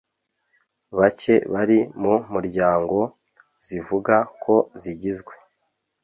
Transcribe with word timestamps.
bake 0.99 1.35
bari 1.53 1.79
mu 2.01 2.13
muryango, 2.33 2.97
zivuga 3.67 4.15
ko 4.43 4.55
zigizwe 4.81 5.33